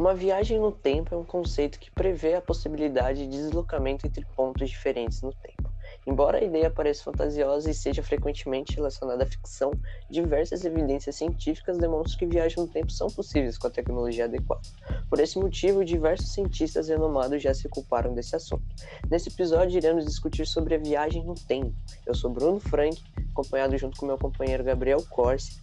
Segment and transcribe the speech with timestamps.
[0.00, 4.70] Uma viagem no tempo é um conceito que prevê a possibilidade de deslocamento entre pontos
[4.70, 5.70] diferentes no tempo.
[6.06, 9.70] Embora a ideia pareça fantasiosa e seja frequentemente relacionada à ficção,
[10.08, 14.62] diversas evidências científicas demonstram que viagens no tempo são possíveis com a tecnologia adequada.
[15.10, 18.64] Por esse motivo, diversos cientistas renomados já se ocuparam desse assunto.
[19.10, 21.74] Nesse episódio, iremos discutir sobre a viagem no tempo.
[22.06, 22.98] Eu sou Bruno Frank,
[23.32, 25.60] acompanhado junto com meu companheiro Gabriel Corsi.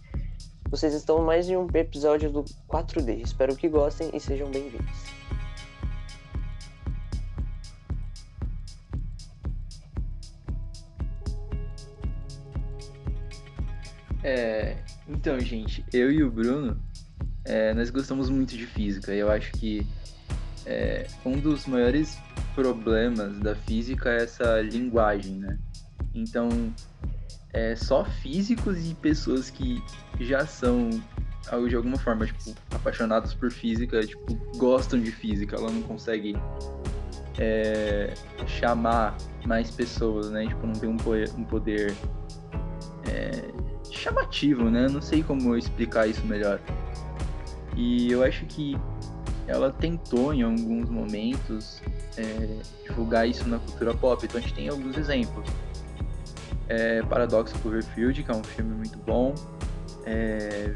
[0.70, 3.22] Vocês estão mais em um episódio do 4D.
[3.22, 4.86] Espero que gostem e sejam bem-vindos.
[14.22, 14.76] É,
[15.08, 16.78] então, gente, eu e o Bruno,
[17.46, 19.14] é, nós gostamos muito de física.
[19.14, 19.86] Eu acho que
[20.66, 22.18] é, um dos maiores
[22.54, 25.58] problemas da física é essa linguagem, né?
[26.14, 26.50] Então,
[27.54, 29.82] é, só físicos e pessoas que
[30.20, 30.90] já são,
[31.68, 35.56] de alguma forma, tipo, apaixonados por física, tipo, gostam de física.
[35.56, 36.36] Ela não consegue
[37.38, 38.14] é,
[38.46, 40.46] chamar mais pessoas, né?
[40.46, 41.94] Tipo, não tem um poder, um poder
[43.08, 43.50] é,
[43.90, 44.88] chamativo, né?
[44.88, 46.60] Não sei como explicar isso melhor.
[47.76, 48.76] E eu acho que
[49.46, 51.80] ela tentou em alguns momentos
[52.16, 54.24] é, divulgar isso na cultura pop.
[54.24, 55.48] Então a gente tem alguns exemplos.
[56.68, 59.34] É, Paradox Cloverfield, que é um filme muito bom.
[60.10, 60.72] É,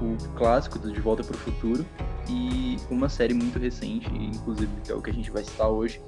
[0.00, 1.84] o clássico do De Volta para o Futuro.
[2.28, 6.00] E uma série muito recente, inclusive, que é o que a gente vai citar hoje,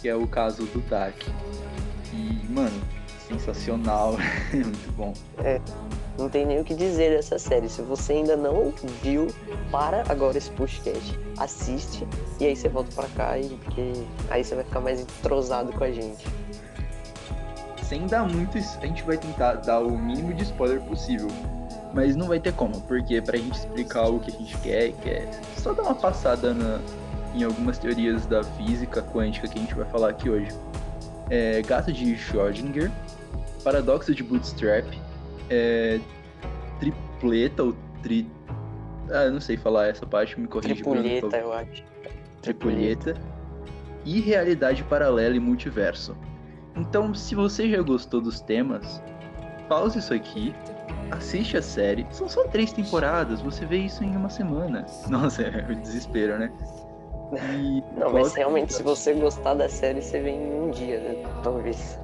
[0.00, 1.16] que é o caso do Dark.
[2.12, 2.80] E, mano,
[3.28, 4.16] sensacional,
[4.52, 5.14] muito bom.
[5.38, 5.60] É,
[6.18, 7.68] não tem nem o que dizer dessa série.
[7.68, 9.28] Se você ainda não viu,
[9.70, 12.06] para agora esse podcast, assiste
[12.40, 13.92] e aí você volta para cá e porque
[14.30, 16.26] aí você vai ficar mais entrosado com a gente.
[17.84, 21.28] Sem dar muito, a gente vai tentar dar o mínimo de spoiler possível.
[21.92, 25.28] Mas não vai ter como, porque pra gente explicar o que a gente quer, quer
[25.56, 26.80] só dar uma passada na,
[27.34, 30.48] em algumas teorias da física quântica que a gente vai falar aqui hoje.
[31.28, 32.90] É, gato de Schrödinger,
[33.64, 34.86] paradoxo de Bootstrap,
[35.48, 36.00] é,
[36.78, 38.26] tripleta ou tri...
[39.10, 40.74] Ah, eu não sei falar essa parte, me corrija.
[40.74, 41.82] Tripulheta, Bruno, eu acho.
[42.42, 43.16] Tripulheta.
[44.04, 46.16] E realidade paralela e multiverso.
[46.76, 49.02] Então, se você já gostou dos temas,
[49.68, 50.54] pause isso aqui,
[51.10, 52.06] assiste a série.
[52.10, 54.86] São só três temporadas, você vê isso em uma semana.
[55.08, 56.52] Nossa, é o desespero, né?
[57.54, 61.22] E não, mas realmente, se você gostar da série, você vê em um dia, né?
[61.42, 61.98] Talvez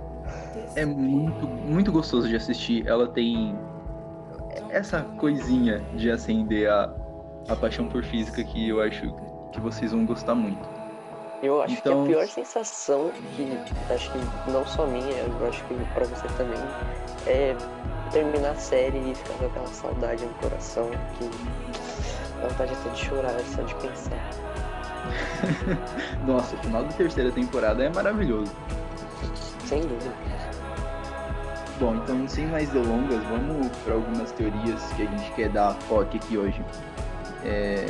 [0.75, 2.87] é muito, muito gostoso de assistir.
[2.87, 3.57] Ela tem
[4.71, 6.93] essa coisinha de acender a,
[7.49, 9.15] a paixão por física que eu acho
[9.53, 10.69] que vocês vão gostar muito.
[11.43, 12.05] Eu acho então...
[12.05, 13.59] que a pior sensação, que
[13.93, 16.59] acho que não só minha, eu acho que pra você também,
[17.27, 17.55] é
[18.11, 21.31] terminar a série e ficar com aquela saudade no coração que
[22.41, 24.31] dá vontade até de chorar só de pensar.
[26.27, 28.53] Nossa, o final da terceira temporada é maravilhoso.
[29.65, 30.13] Sem dúvida.
[31.79, 36.17] Bom, então sem mais delongas, vamos para algumas teorias que a gente quer dar foco
[36.17, 36.65] aqui hoje.
[37.45, 37.87] É...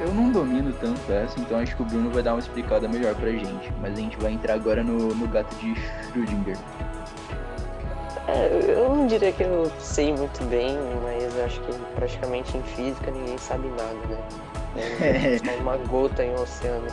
[0.00, 3.16] Eu não domino tanto essa, então acho que o Bruno vai dar uma explicada melhor
[3.16, 3.72] pra gente.
[3.80, 5.74] Mas a gente vai entrar agora no, no gato de
[6.06, 6.56] Schrödinger.
[8.28, 12.62] É, eu não diria que eu sei muito bem, mas eu acho que praticamente em
[12.62, 14.18] física ninguém sabe nada, né?
[14.76, 15.60] É, é.
[15.60, 16.86] uma gota em um oceano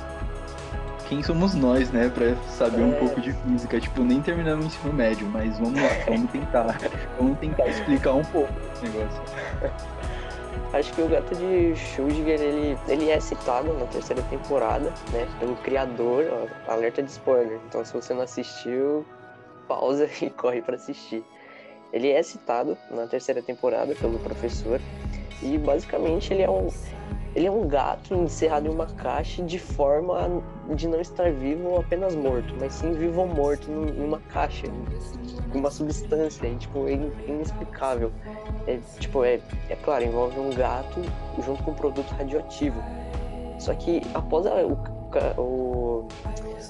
[1.07, 2.85] quem somos nós, né, pra saber é.
[2.85, 3.79] um pouco de física.
[3.79, 6.79] Tipo, nem terminamos o ensino médio, mas vamos lá, vamos tentar.
[7.19, 9.21] vamos tentar explicar um pouco esse negócio.
[10.73, 15.55] Acho que o gato de Schrödinger, ele, ele é citado na terceira temporada, né, pelo
[15.57, 17.59] criador, ó, alerta de spoiler.
[17.67, 19.05] Então, se você não assistiu,
[19.67, 21.23] pausa e corre para assistir.
[21.93, 24.81] Ele é citado na terceira temporada pelo professor
[25.41, 26.69] e basicamente ele é um
[27.35, 30.41] ele é um gato encerrado em uma caixa de forma
[30.73, 34.67] de não estar vivo ou apenas morto, mas sim vivo ou morto numa caixa,
[35.51, 36.93] com uma substância, e, tipo, é
[37.27, 38.09] inexplicável.
[38.65, 41.01] É, tipo, é, é claro, envolve um gato
[41.45, 42.81] junto com um produto radioativo.
[43.59, 44.53] Só que após a,
[45.37, 45.41] o,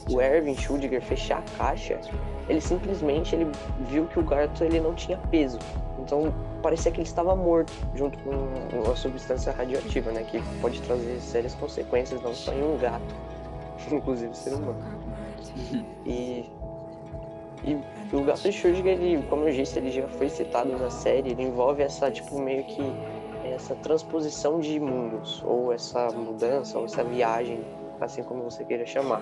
[0.09, 1.99] o, o Erwin Schrödinger fechar a caixa,
[2.47, 3.51] ele simplesmente ele
[3.89, 5.59] viu que o gato ele não tinha peso.
[5.99, 8.31] Então parecia que ele estava morto junto com
[8.73, 13.15] uma substância radioativa, né, que pode trazer sérias consequências não só em um gato,
[13.91, 14.75] inclusive ser humano.
[16.05, 16.47] E,
[17.63, 21.31] e o gato de Schrödinger, ele, como eu disse, ele já foi citado na série,
[21.31, 22.83] ele envolve essa tipo meio que
[23.43, 27.63] essa transposição de mundos ou essa mudança ou essa viagem,
[28.01, 29.21] assim como você queira chamar.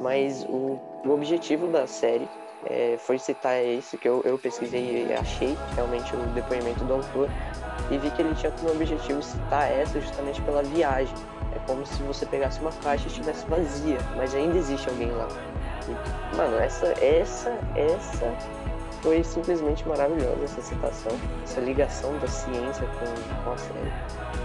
[0.00, 2.28] Mas o, o objetivo da série
[2.66, 7.28] é, foi citar isso que eu, eu pesquisei e achei realmente o depoimento do autor,
[7.90, 11.14] e vi que ele tinha como objetivo citar essa justamente pela viagem.
[11.54, 15.28] É como se você pegasse uma caixa e estivesse vazia, mas ainda existe alguém lá.
[15.88, 18.32] E, mano, essa, essa, essa
[19.02, 21.12] foi simplesmente maravilhosa essa citação,
[21.42, 23.92] essa ligação da ciência com, com a série.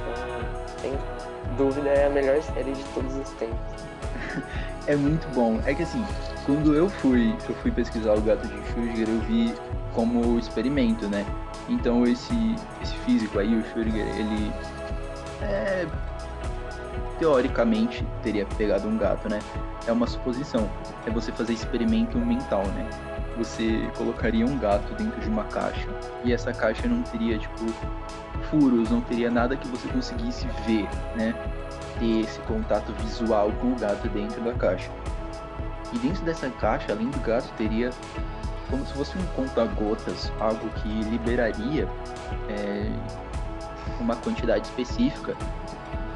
[0.01, 3.57] Então, sem dúvida é a melhor série de todos os tempos.
[4.88, 5.59] É muito bom.
[5.65, 6.01] É que assim,
[6.45, 9.54] quando eu fui, eu fui pesquisar o gato de Schrödinger, eu vi
[9.94, 11.25] como experimento, né?
[11.68, 14.53] Então esse, esse físico aí, o Schrödinger, ele
[15.42, 15.86] é,
[17.19, 19.39] teoricamente teria pegado um gato, né?
[19.86, 20.69] É uma suposição.
[21.06, 22.89] É você fazer experimento mental, né?
[23.38, 25.88] Você colocaria um gato dentro de uma caixa
[26.24, 27.66] e essa caixa não teria, tipo,
[28.50, 31.36] furos, não teria nada que você conseguisse ver, né?
[32.00, 34.89] Ter esse contato visual com o gato dentro da caixa.
[35.94, 37.92] E dentro dessa caixa, além do gato, teria
[38.69, 41.88] como se fosse um conta-gotas, algo que liberaria
[42.50, 42.92] é,
[44.00, 45.36] uma quantidade específica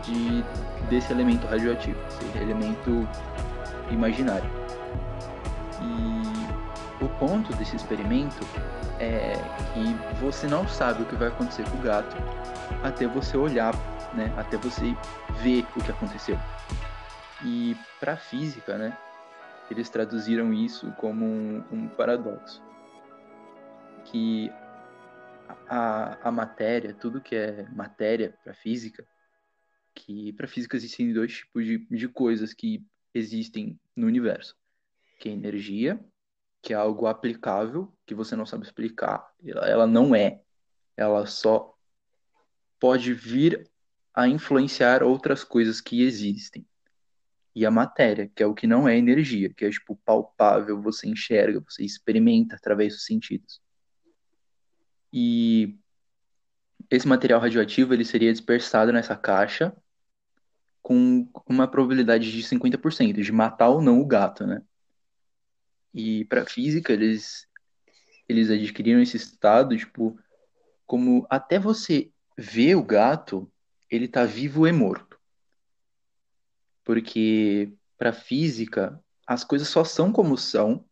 [0.04, 0.44] de,
[0.90, 1.98] desse elemento radioativo,
[2.36, 3.08] elemento
[3.90, 4.61] imaginário.
[7.02, 8.38] O ponto desse experimento
[9.00, 9.34] é
[9.74, 12.16] que você não sabe o que vai acontecer com o gato
[12.84, 13.74] até você olhar,
[14.14, 14.96] né, até você
[15.42, 16.38] ver o que aconteceu.
[17.44, 18.96] E para física, né,
[19.70, 22.62] eles traduziram isso como um, um paradoxo.
[24.06, 24.52] Que
[25.68, 29.08] a, a matéria, tudo que é matéria para física,
[29.96, 34.56] que para física existem dois tipos de, de coisas que existem no universo,
[35.20, 36.00] que é energia,
[36.62, 40.42] que é algo aplicável, que você não sabe explicar, ela, não é,
[40.96, 41.76] ela só
[42.80, 43.70] pode vir
[44.14, 46.66] a influenciar outras coisas que existem
[47.54, 51.08] e a matéria, que é o que não é energia, que é tipo palpável, você
[51.08, 53.62] enxerga, você experimenta através dos sentidos.
[55.12, 55.78] E
[56.90, 59.76] esse material radioativo ele seria dispersado nessa caixa
[60.82, 64.62] com uma probabilidade de 50% de matar ou não o gato, né?
[65.94, 67.48] E para física eles
[68.28, 70.18] eles adquiriram esse estado, tipo,
[70.86, 73.52] como até você ver o gato,
[73.90, 75.12] ele tá vivo e morto
[76.84, 80.84] porque para física as coisas só são como são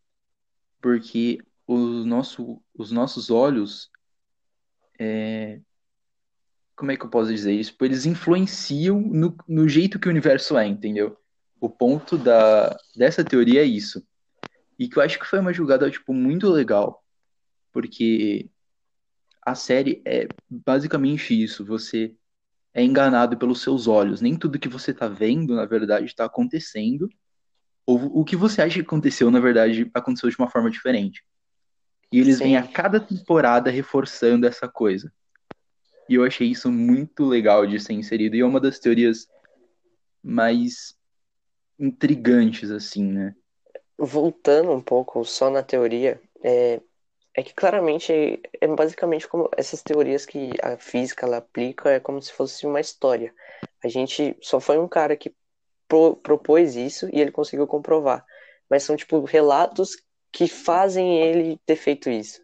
[0.82, 3.92] porque o nosso, os nossos olhos
[4.98, 5.60] é...
[6.76, 7.76] como é que eu posso dizer isso?
[7.82, 11.18] Eles influenciam no, no jeito que o universo é, entendeu?
[11.60, 14.02] O ponto da, dessa teoria é isso.
[14.80, 17.04] E que eu acho que foi uma jogada tipo, muito legal,
[17.72, 18.50] porque
[19.42, 21.66] a série é basicamente isso.
[21.66, 22.16] Você
[22.74, 24.22] é enganado pelos seus olhos.
[24.22, 27.10] Nem tudo que você está vendo, na verdade, está acontecendo.
[27.86, 31.26] Ou o que você acha que aconteceu, na verdade, aconteceu de uma forma diferente.
[32.12, 32.46] E eles Sim.
[32.46, 35.12] vêm a cada temporada reforçando essa coisa.
[36.08, 38.36] E eu achei isso muito legal de ser inserido.
[38.36, 39.28] E é uma das teorias
[40.24, 40.96] mais
[41.78, 43.36] intrigantes, assim, né?
[44.00, 46.80] Voltando um pouco só na teoria, é,
[47.36, 52.22] é que claramente é basicamente como essas teorias que a física ela aplica é como
[52.22, 53.34] se fosse uma história.
[53.84, 55.36] A gente só foi um cara que
[55.88, 58.26] pro, propôs isso e ele conseguiu comprovar.
[58.70, 59.98] Mas são tipo relatos
[60.32, 62.42] que fazem ele ter feito isso.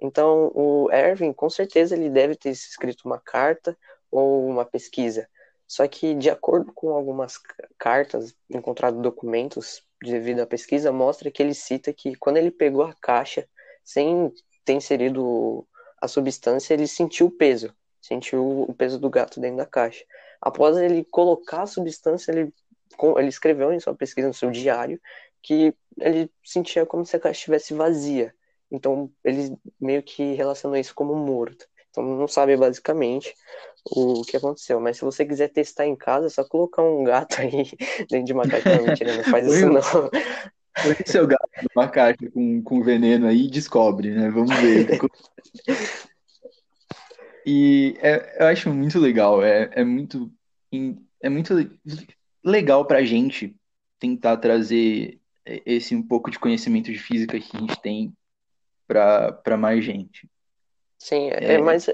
[0.00, 3.76] Então, o Erwin, com certeza, ele deve ter escrito uma carta
[4.10, 5.28] ou uma pesquisa.
[5.66, 7.34] Só que, de acordo com algumas
[7.78, 12.94] cartas, encontrado documentos devido à pesquisa, mostra que ele cita que quando ele pegou a
[12.94, 13.48] caixa
[13.84, 14.32] sem
[14.64, 15.66] ter inserido
[16.00, 20.04] a substância, ele sentiu o peso, sentiu o peso do gato dentro da caixa.
[20.40, 22.52] Após ele colocar a substância, ele,
[23.16, 25.00] ele escreveu em sua pesquisa, no seu diário,
[25.42, 28.34] que ele sentia como se a caixa estivesse vazia.
[28.70, 31.66] Então, ele meio que relacionou isso como morto.
[31.90, 33.34] Então, não sabe basicamente
[33.90, 34.80] o que aconteceu.
[34.80, 37.70] Mas se você quiser testar em casa, é só colocar um gato aí
[38.10, 38.76] dentro de uma caixa.
[38.76, 40.10] Não, mentira, não faz isso não.
[40.82, 44.30] Põe seu gato numa caixa com, com veneno aí e descobre, né?
[44.30, 44.98] Vamos ver.
[47.44, 50.30] e é, eu acho muito legal, é, é muito
[51.20, 51.54] é muito
[52.44, 53.56] legal pra gente
[53.98, 58.12] tentar trazer esse um pouco de conhecimento de física que a gente tem
[58.86, 60.28] para mais gente.
[60.98, 61.86] Sim, é, é, mais,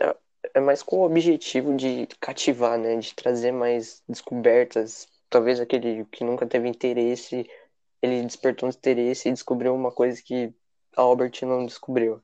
[0.55, 2.97] é mais com o objetivo de cativar, né?
[2.97, 5.07] De trazer mais descobertas.
[5.29, 7.47] Talvez aquele que nunca teve interesse
[8.05, 10.53] ele despertou um interesse e descobriu uma coisa que
[10.95, 12.21] a Albert não descobriu.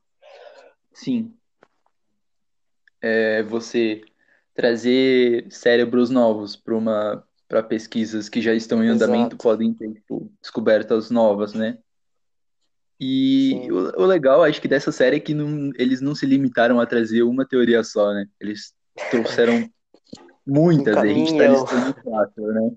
[0.93, 1.35] Sim.
[3.01, 4.03] É você
[4.55, 9.39] trazer cérebros novos para uma para pesquisas que já estão em andamento Exato.
[9.39, 11.79] podem ter tipo, descobertas novas, né?
[13.01, 16.79] E o, o, legal, acho que dessa série é que não, eles não se limitaram
[16.79, 18.27] a trazer uma teoria só, né?
[18.39, 18.75] Eles
[19.11, 19.67] trouxeram
[20.47, 22.71] muitas, um a gente tá listando quatro, né?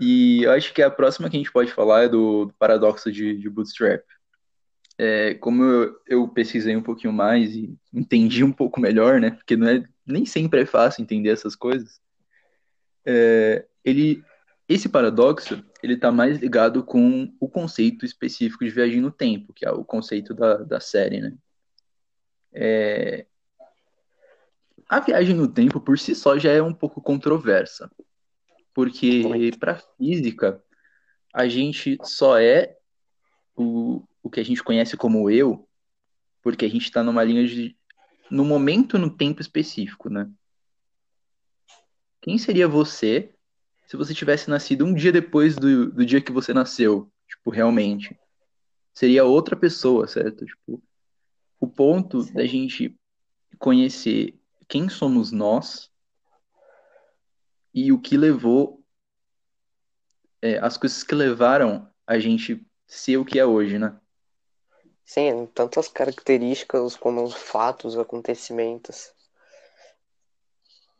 [0.00, 3.12] E eu acho que a próxima que a gente pode falar é do, do paradoxo
[3.12, 4.02] de, de Bootstrap.
[4.98, 9.32] É, como eu, eu, pesquisei um pouquinho mais e entendi um pouco melhor, né?
[9.32, 12.00] Porque não é, nem sempre é fácil entender essas coisas.
[13.04, 14.22] É, ele,
[14.66, 19.64] esse paradoxo, ele está mais ligado com o conceito específico de viagem no tempo, que
[19.64, 21.32] é o conceito da, da série, né?
[22.52, 23.26] É,
[24.88, 27.90] a viagem no tempo por si só já é um pouco controversa,
[28.74, 29.22] porque
[29.58, 30.62] para física
[31.32, 32.76] a gente só é
[33.54, 35.68] o, o que a gente conhece como eu,
[36.42, 37.76] porque a gente está numa linha de
[38.30, 40.28] no momento no tempo específico, né?
[42.20, 43.35] Quem seria você
[43.86, 47.10] se você tivesse nascido um dia depois do, do dia que você nasceu?
[47.28, 48.18] Tipo, realmente.
[48.92, 50.44] Seria outra pessoa, certo?
[50.44, 50.82] Tipo,
[51.60, 52.32] o ponto Sim.
[52.32, 52.98] da gente
[53.58, 54.38] conhecer
[54.68, 55.90] quem somos nós
[57.72, 58.82] e o que levou
[60.42, 63.98] é, as coisas que levaram a gente ser o que é hoje, né?
[65.04, 69.12] Sim, tanto as características como os fatos, acontecimentos.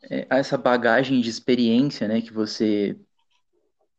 [0.09, 2.97] É, essa bagagem de experiência, né, que você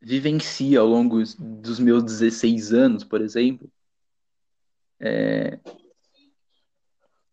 [0.00, 3.70] vivencia ao longo dos meus 16 anos, por exemplo,
[5.00, 5.58] é,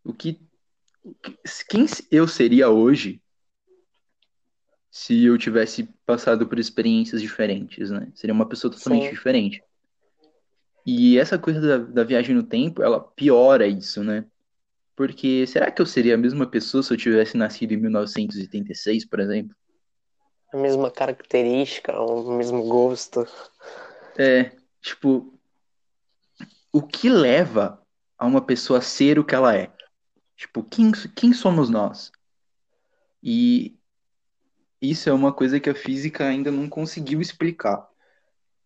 [0.04, 0.40] o que
[1.70, 3.22] quem eu seria hoje
[4.90, 8.10] se eu tivesse passado por experiências diferentes, né?
[8.16, 9.14] Seria uma pessoa totalmente Sim.
[9.14, 9.62] diferente.
[10.86, 14.26] E essa coisa da, da, viagem no tempo, ela piora isso, né?
[14.96, 19.20] Porque será que eu seria a mesma pessoa se eu tivesse nascido em 1986, por
[19.20, 19.56] exemplo?
[20.54, 23.28] A mesma característica, o mesmo gosto.
[24.18, 25.34] É, tipo,
[26.72, 27.82] o que leva
[28.18, 29.70] a uma pessoa a ser o que ela é?
[30.38, 32.12] Tipo, quem, quem somos nós?
[33.22, 33.76] E
[34.82, 37.88] isso é uma coisa que a física ainda não conseguiu explicar.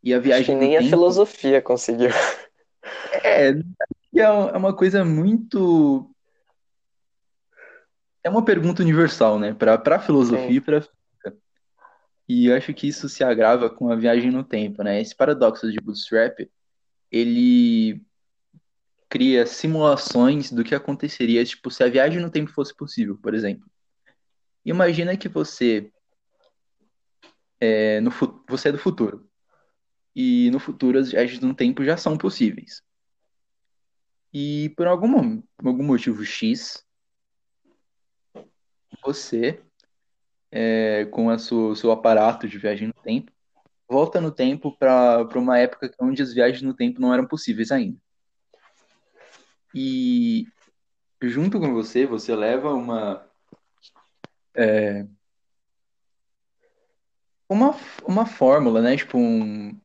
[0.03, 2.09] E a viagem Acho que nem a filosofia conseguiu.
[3.23, 3.51] É,
[4.15, 6.09] é uma coisa muito.
[8.23, 9.53] É uma pergunta universal, né?
[9.53, 11.37] Para a filosofia e para física.
[12.27, 15.01] E acho que isso se agrava com a viagem no tempo, né?
[15.01, 16.39] Esse paradoxo de Bootstrap,
[17.11, 18.01] ele
[19.09, 23.67] cria simulações do que aconteceria, tipo, se a viagem no tempo fosse possível, por exemplo.
[24.63, 25.91] Imagina que você
[27.59, 28.11] é, no,
[28.47, 29.27] você é do futuro.
[30.15, 32.81] E no futuro as viagens no tempo já são possíveis.
[34.33, 36.85] E por algum, algum motivo X,
[39.09, 39.59] você,
[40.51, 43.31] é, com a sua, seu aparato de viagem no tempo,
[43.87, 47.97] volta no tempo para uma época onde as viagens no tempo não eram possíveis ainda.
[49.73, 50.47] E
[51.21, 53.27] junto com você, você leva uma.
[54.55, 55.05] É,
[57.47, 58.95] uma, uma fórmula, né?
[58.95, 59.79] Tipo um.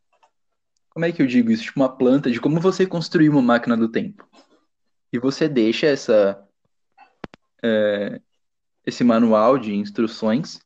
[0.91, 1.65] Como é que eu digo isso?
[1.65, 4.29] Tipo uma planta de como você construir uma máquina do tempo.
[5.13, 6.47] E você deixa essa.
[7.63, 8.21] É,
[8.87, 10.61] esse manual de instruções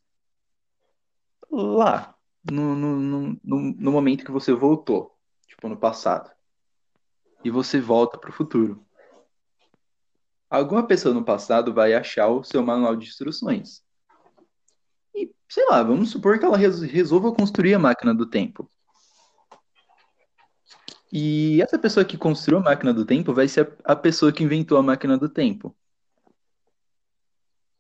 [1.51, 2.15] lá,
[2.51, 6.31] no, no, no, no momento que você voltou, tipo no passado.
[7.45, 8.85] E você volta para o futuro.
[10.51, 13.83] Alguma pessoa no passado vai achar o seu manual de instruções.
[15.15, 18.71] E, sei lá, vamos supor que ela resolva construir a máquina do tempo.
[21.13, 24.77] E essa pessoa que construiu a máquina do tempo vai ser a pessoa que inventou
[24.79, 25.75] a máquina do tempo.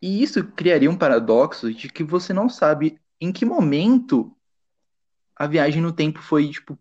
[0.00, 4.34] E isso criaria um paradoxo de que você não sabe em que momento
[5.34, 6.78] a viagem no tempo foi, tipo,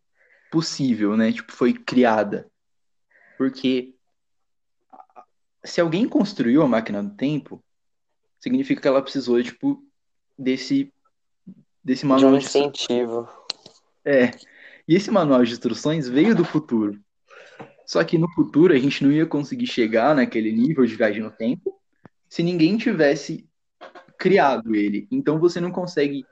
[0.52, 1.32] possível, né?
[1.32, 2.50] Tipo, foi criada.
[3.38, 3.96] Porque
[5.64, 7.64] se alguém construiu a máquina do tempo,
[8.40, 9.84] significa que ela precisou, tipo,
[10.38, 10.94] desse,
[11.84, 13.28] desse manual de um incentivo.
[14.06, 14.12] De...
[14.12, 14.32] É.
[14.88, 17.00] E esse manual de instruções veio do futuro.
[17.86, 21.32] Só que no futuro a gente não ia conseguir chegar naquele nível de viagem no
[21.32, 21.78] tempo
[22.30, 23.48] se ninguém tivesse
[24.18, 25.08] criado ele.
[25.12, 26.26] Então você não consegue.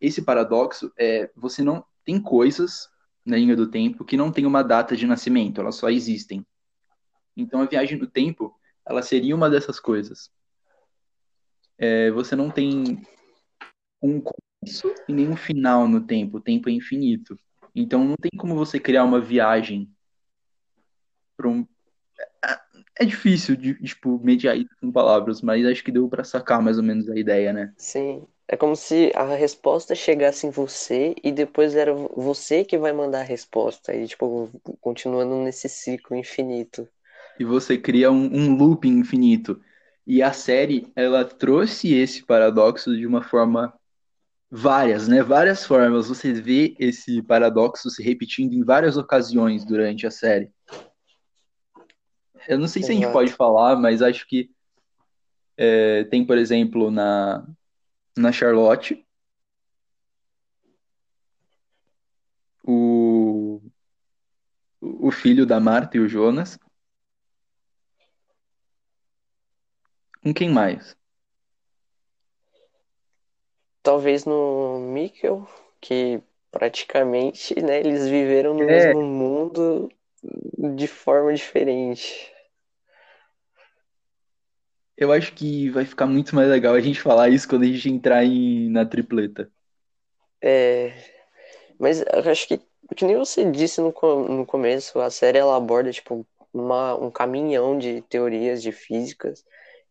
[0.00, 2.90] Esse paradoxo é você não tem coisas
[3.24, 6.44] na linha do tempo que não tem uma data de nascimento, elas só existem.
[7.36, 10.30] Então a viagem no tempo ela seria uma dessas coisas.
[11.78, 13.02] É, você não tem
[14.02, 17.38] um começo e nenhum final no tempo, o tempo é infinito.
[17.74, 19.90] Então não tem como você criar uma viagem
[21.36, 21.66] para um.
[22.98, 26.76] É, difícil de, tipo, mediar isso com palavras, mas acho que deu para sacar mais
[26.76, 27.72] ou menos a ideia, né?
[27.76, 28.22] Sim.
[28.48, 33.20] É como se a resposta chegasse em você e depois era você que vai mandar
[33.20, 33.94] a resposta.
[33.94, 36.86] E, tipo, continuando nesse ciclo infinito
[37.38, 39.60] e você cria um, um looping infinito.
[40.06, 43.72] E a série, ela trouxe esse paradoxo de uma forma
[44.50, 45.22] várias, né?
[45.22, 46.08] Várias formas.
[46.08, 50.50] Você vê esse paradoxo se repetindo em várias ocasiões durante a série.
[52.48, 54.50] Eu não sei se a gente pode falar, mas acho que
[55.56, 57.46] é, tem, por exemplo, na,
[58.16, 59.06] na Charlotte,
[62.64, 63.60] o,
[64.80, 66.58] o filho da Marta e o Jonas.
[70.22, 70.96] Com quem mais?
[73.82, 75.46] Talvez no Mikkel,
[75.80, 76.22] que
[76.52, 78.66] praticamente, né, eles viveram no É.
[78.66, 79.90] mesmo mundo
[80.76, 82.31] de forma diferente.
[84.96, 87.88] Eu acho que vai ficar muito mais legal a gente falar isso quando a gente
[87.90, 89.50] entrar em, na tripleta.
[90.42, 90.92] É,
[91.78, 92.58] mas eu acho que,
[92.96, 93.92] que nem você disse no,
[94.28, 99.44] no começo, a série ela aborda tipo uma, um caminhão de teorias de físicas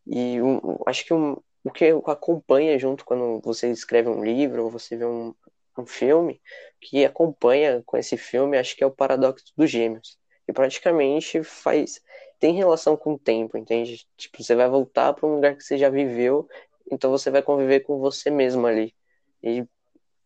[0.07, 4.71] e um- acho que um- o que acompanha junto quando você escreve um livro ou
[4.71, 5.33] você vê um,
[5.77, 6.41] um filme,
[6.81, 12.01] que acompanha com esse filme, acho que é o paradoxo dos gêmeos, que praticamente faz
[12.41, 14.07] tem relação com o tempo, entende?
[14.17, 16.49] Tipo, você vai voltar para um lugar que você já viveu,
[16.91, 18.95] então você vai conviver com você mesmo ali.
[19.43, 19.65] E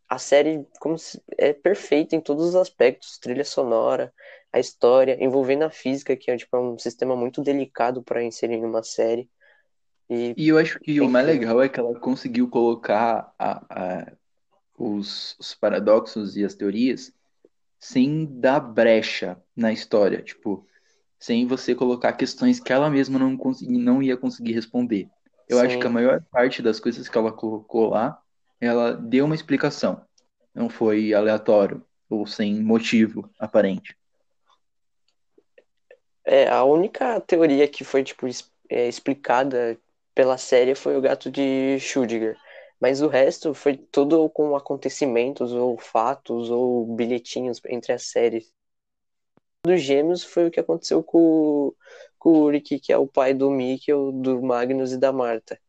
[0.10, 4.13] a série como se- é perfeita em todos os aspectos, trilha sonora,
[4.53, 8.57] a história, envolvendo a física, que é tipo, é um sistema muito delicado para inserir
[8.62, 9.29] numa série.
[10.10, 14.12] E E eu acho que o mais legal é que ela conseguiu colocar a- a-
[14.77, 17.13] os, os paradoxos e as teorias
[17.79, 20.67] sem dar brecha na história, tipo,
[21.25, 25.10] sem você colocar questões que ela mesma não, consegui, não ia conseguir responder.
[25.50, 28.20] Eu acho que a sim, maior parte das coisas que ela colocou lá,
[28.62, 30.05] ela deu uma explicação.
[30.53, 33.98] Não foi aleatório ou sem motivo aparente.
[36.25, 38.27] é, a única teoria que foi tipo
[38.70, 39.79] é, explicada
[40.13, 42.36] pela série foi o gato de Schrödinger.
[42.79, 48.54] Mas o resto foi tudo com acontecimentos ou fatos ou bilhetinhos entre as séries.
[49.66, 51.74] Dos gêmeos foi o que aconteceu com,
[52.20, 55.60] com o Ulrich, que é o pai do Mikkel, do Magnus e da Marta.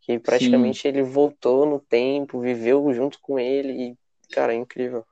[0.00, 0.18] Que Sim.
[0.18, 3.98] praticamente ele voltou no tempo, viveu junto com ele e,
[4.32, 5.06] cara, é incrível.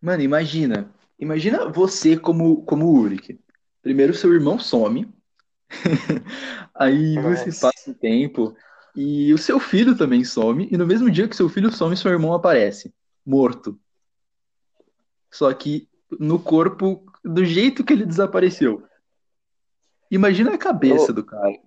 [0.00, 0.90] Mano, imagina.
[1.18, 3.38] Imagina você como, como Ulrich.
[3.82, 5.12] Primeiro seu irmão some,
[6.74, 8.56] aí você Nossa, passa o tempo
[8.96, 12.10] e o seu filho também some, e no mesmo dia que seu filho some, seu
[12.10, 12.92] irmão aparece,
[13.24, 13.78] morto.
[15.30, 18.82] Só que no corpo do jeito que ele desapareceu.
[20.10, 21.58] Imagina a cabeça eu, do cara.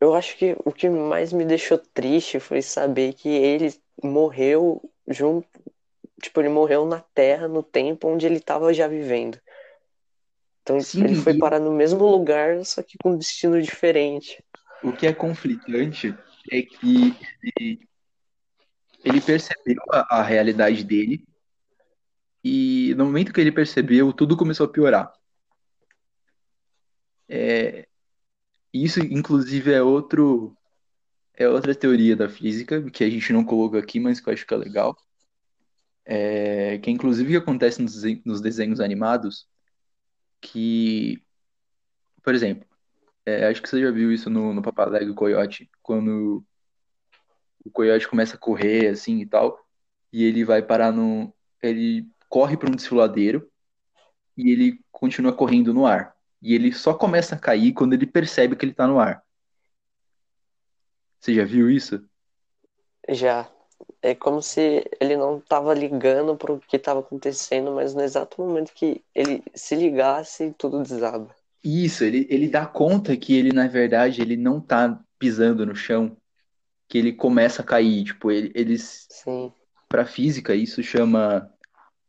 [0.00, 5.46] eu acho que o que mais me deixou triste foi saber que ele morreu junto,
[6.22, 9.38] tipo, ele morreu na Terra, no tempo onde ele estava já vivendo.
[10.62, 14.42] Então Sim, ele foi parar no mesmo lugar, só que com um destino diferente.
[14.82, 16.16] o que é conflitante
[16.50, 17.80] é que ele,
[19.04, 21.24] ele percebeu a, a realidade dele,
[22.44, 25.12] e no momento que ele percebeu, tudo começou a piorar.
[27.28, 27.88] É,
[28.72, 30.56] isso, inclusive, é outro,
[31.34, 34.46] é outra teoria da física que a gente não coloca aqui, mas que eu acho
[34.46, 34.96] que é legal.
[36.04, 39.48] É, que inclusive acontece nos, nos desenhos animados,
[40.40, 41.22] que,
[42.22, 42.66] por exemplo,
[43.24, 46.44] é, acho que você já viu isso no, no o Coiote, quando
[47.64, 49.58] o Coiote começa a correr assim e tal,
[50.12, 53.46] e ele vai parar no, ele corre para um desfiladeiro
[54.34, 56.16] e ele continua correndo no ar.
[56.40, 59.22] E ele só começa a cair quando ele percebe que ele tá no ar.
[61.20, 62.02] Você já viu isso?
[63.06, 63.50] Já.
[64.00, 68.40] É como se ele não estava ligando para o que estava acontecendo, mas no exato
[68.40, 71.36] momento que ele se ligasse, tudo desaba.
[71.62, 76.16] Isso, ele, ele dá conta que ele, na verdade, ele não tá pisando no chão,
[76.88, 78.04] que ele começa a cair.
[78.04, 79.52] Tipo, ele, eles, Sim,
[79.86, 81.51] pra física, isso chama.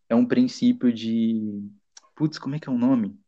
[0.10, 1.64] É um princípio de.
[2.16, 3.20] Putz, como é que é o nome?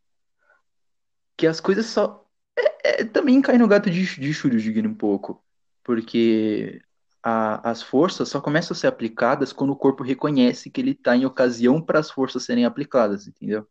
[1.38, 2.26] Que as coisas só.
[2.58, 5.44] É, é, também cai no gato de, de Schrödinger um pouco.
[5.84, 6.82] Porque
[7.24, 11.16] a- as forças só começam a ser aplicadas quando o corpo reconhece que ele está
[11.16, 13.68] em ocasião para as forças serem aplicadas, entendeu?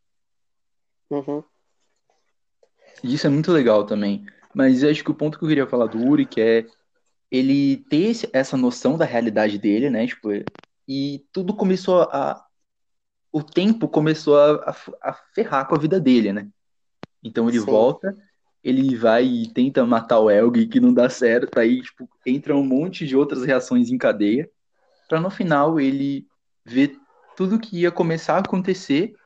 [1.10, 1.44] uhum,
[3.02, 4.24] isso é muito legal também.
[4.54, 6.66] Mas eu acho que o ponto que eu queria falar do Uri, que é
[7.30, 10.06] ele ter esse- essa noção da realidade dele, né?
[10.06, 10.30] Tipo,
[10.88, 12.44] e tudo começou a.
[13.34, 16.48] O tempo começou a, a, a ferrar com a vida dele, né?
[17.20, 18.16] Então ele sim, volta,
[18.62, 22.64] ele vai e tenta matar o Elg, que não dá certo, aí tipo, entra um
[22.64, 24.48] monte de outras reações em cadeia,
[25.08, 26.28] para no final ele
[26.64, 26.96] ver
[27.36, 29.16] tudo que ia começar a acontecer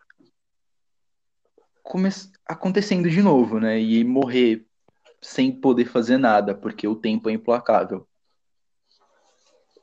[1.82, 2.08] come
[2.46, 3.78] acontecendo de novo, né?
[3.78, 4.66] E morrer
[5.20, 8.08] sem poder fazer nada, porque o tempo é implacável.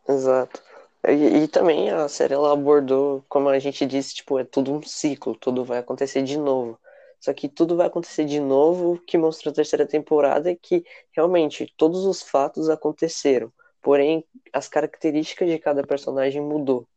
[0.10, 0.64] Exato.
[1.08, 4.82] E, e, também a série ela abordou, como a gente disse, tipo, é tudo um
[4.82, 6.80] ciclo, tudo vai acontecer de novo.
[7.20, 11.74] Só que tudo vai acontecer de novo, que mostrou a terceira temporada é que realmente
[11.78, 13.52] todos os fatos aconteceram.
[13.82, 16.88] Porém, as características de cada personagem mudou.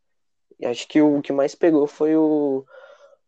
[0.61, 2.65] E acho que o que mais pegou foi o,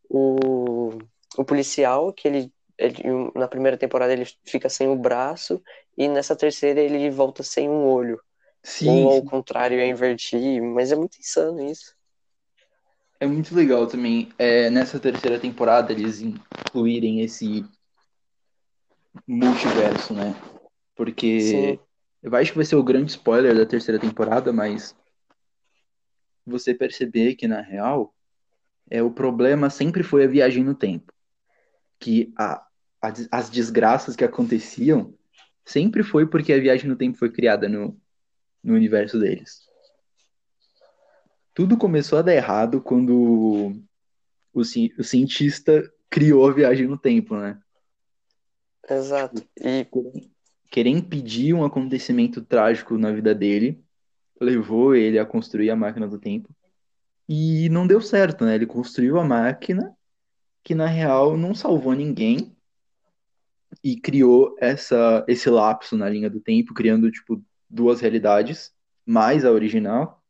[0.08, 0.90] o,
[1.38, 3.02] o policial, que ele, ele,
[3.34, 5.62] na primeira temporada ele fica sem o braço,
[5.96, 8.20] e nessa terceira ele volta sem um olho.
[8.62, 9.04] Sim.
[9.04, 11.94] Ou ao contrário, é invertir, mas é muito insano isso.
[13.18, 17.64] É muito legal também, é, nessa terceira temporada, eles incluírem esse
[19.26, 20.34] multiverso, né?
[20.94, 21.78] Porque Sim.
[22.22, 24.96] eu acho que vai ser o grande spoiler da terceira temporada, mas
[26.46, 28.14] você perceber que, na real,
[28.90, 31.12] é, o problema sempre foi a viagem no tempo.
[31.98, 32.66] Que a,
[33.02, 35.14] a, as desgraças que aconteciam
[35.62, 38.00] sempre foi porque a viagem no tempo foi criada no,
[38.62, 39.68] no universo deles.
[41.54, 43.74] Tudo começou a dar errado quando
[44.52, 44.62] o,
[44.98, 47.60] o cientista criou a viagem no tempo, né?
[48.88, 49.42] Exato.
[49.56, 49.86] E
[50.70, 53.82] querer impedir um acontecimento trágico na vida dele
[54.40, 56.48] levou ele a construir a máquina do tempo.
[57.28, 58.54] E não deu certo, né?
[58.54, 59.94] Ele construiu a máquina
[60.64, 62.56] que na real não salvou ninguém
[63.82, 68.72] e criou essa esse lapso na linha do tempo, criando tipo duas realidades,
[69.06, 70.22] mais a original,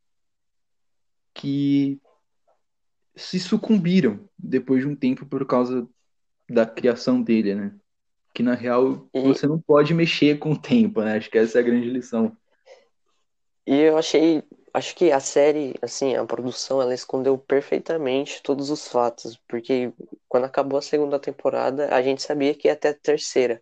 [1.35, 2.01] que
[3.17, 5.89] se sucumbiram depois de um tempo por causa
[6.49, 7.75] da criação dele, né?
[8.35, 9.23] Que na real e...
[9.23, 11.17] você não pode mexer com o tempo, né?
[11.17, 12.37] Acho que essa é a grande lição.
[13.67, 18.87] E eu achei acho que a série, assim, a produção, ela escondeu perfeitamente todos os
[18.87, 19.93] fatos, porque
[20.29, 23.61] quando acabou a segunda temporada, a gente sabia que ia até a terceira,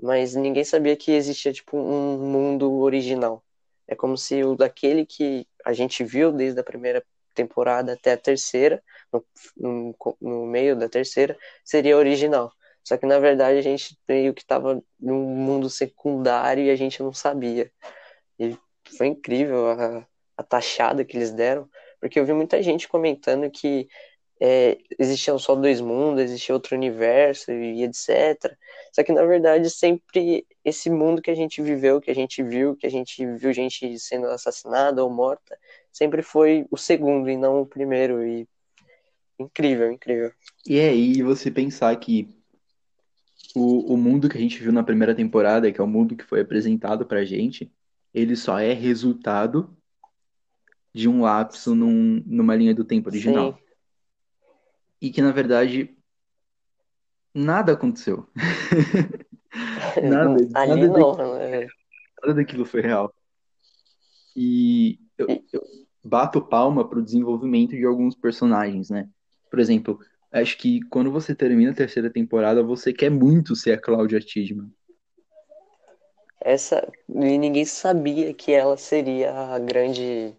[0.00, 3.44] mas ninguém sabia que existia, tipo, um mundo original.
[3.86, 7.04] É como se o daquele que a gente viu desde a primeira
[7.34, 9.24] temporada até a terceira, no,
[9.56, 12.52] no, no meio da terceira, seria original.
[12.82, 17.02] Só que na verdade a gente meio que estava num mundo secundário e a gente
[17.02, 17.72] não sabia.
[18.38, 18.56] E
[18.96, 21.68] foi incrível a, a taxada que eles deram,
[22.00, 23.88] porque eu vi muita gente comentando que
[24.46, 28.54] é, existiam só dois mundos, existia outro universo e etc.
[28.92, 32.76] Só que na verdade sempre esse mundo que a gente viveu, que a gente viu,
[32.76, 35.58] que a gente viu gente sendo assassinada ou morta,
[35.90, 38.46] sempre foi o segundo e não o primeiro e
[39.38, 40.30] incrível, incrível.
[40.68, 42.28] E é aí você pensar que
[43.56, 46.24] o, o mundo que a gente viu na primeira temporada, que é o mundo que
[46.24, 47.72] foi apresentado pra gente,
[48.12, 49.74] ele só é resultado
[50.92, 53.54] de um lapso num, numa linha do tempo original.
[53.54, 53.63] Sim.
[55.04, 55.94] E que, na verdade,
[57.34, 58.26] nada aconteceu.
[60.02, 61.66] nada, Ali nada não, daquilo, né?
[62.22, 63.14] nada daquilo foi real.
[64.34, 65.62] E eu, eu
[66.02, 69.06] bato palma pro desenvolvimento de alguns personagens, né?
[69.50, 70.00] Por exemplo,
[70.32, 74.72] acho que quando você termina a terceira temporada, você quer muito ser a Cláudia Tidman.
[76.40, 76.90] Essa.
[77.10, 80.34] E ninguém sabia que ela seria a grande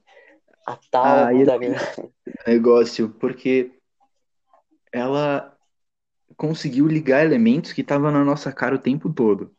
[0.65, 1.59] a tal ah, da
[2.47, 3.71] negócio, porque
[4.95, 5.53] ela
[6.37, 9.53] conseguiu ligar elementos que estavam na nossa cara o tempo todo.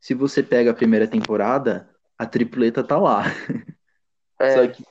[0.00, 3.24] Se você pega a primeira temporada, a tripleta tá lá.
[4.38, 4.54] É.
[4.54, 4.84] Só que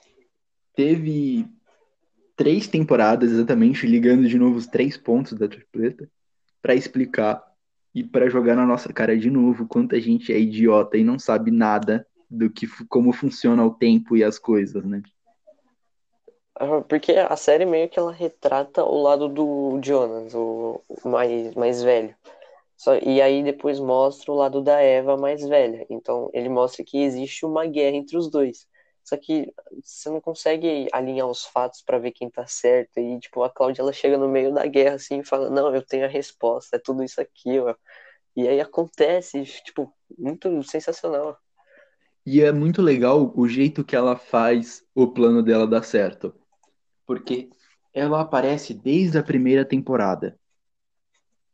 [0.76, 1.48] teve
[2.36, 6.08] três temporadas exatamente ligando de novo os três pontos da tripleta
[6.62, 7.42] para explicar
[7.96, 11.50] e para jogar na nossa cara de novo quanta gente é idiota e não sabe
[11.50, 15.02] nada do que como funciona o tempo e as coisas, né?
[16.90, 22.14] Porque a série meio que ela retrata o lado do Jonas, o mais, mais velho.
[22.78, 25.86] Só, e aí depois mostra o lado da Eva mais velha.
[25.90, 28.68] Então ele mostra que existe uma guerra entre os dois.
[29.04, 29.52] Só que
[29.84, 33.00] você não consegue alinhar os fatos para ver quem tá certo.
[33.00, 35.82] E tipo, a Cláudia ela chega no meio da guerra assim e fala: "Não, eu
[35.82, 37.74] tenho a resposta, é tudo isso aqui, ó".
[38.36, 41.38] E aí acontece, tipo, muito sensacional.
[42.26, 46.34] E é muito legal o jeito que ela faz o plano dela dar certo.
[47.10, 47.50] Porque
[47.92, 50.38] ela aparece desde a primeira temporada.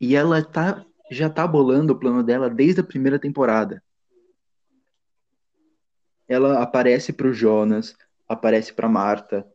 [0.02, 3.82] E ela tá, já tá bolando o plano dela desde a primeira temporada.
[6.28, 7.96] Ela aparece pro Jonas,
[8.28, 9.48] aparece pra Marta,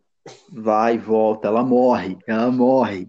[0.51, 3.07] vai, volta, ela morre, ela morre.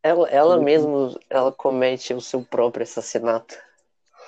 [0.00, 3.56] Ela, ela mesma, ela comete o seu próprio assassinato.